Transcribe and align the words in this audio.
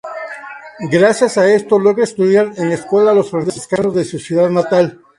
Gracias 0.89 1.37
a 1.37 1.47
esto 1.53 1.77
logra 1.77 2.05
estudiar 2.05 2.53
en 2.57 2.69
la 2.69 2.73
escuela 2.73 3.13
los 3.13 3.29
Franciscanos 3.29 3.93
de 3.93 4.03
su 4.03 4.17
ciudad 4.17 4.49
natal. 4.49 4.99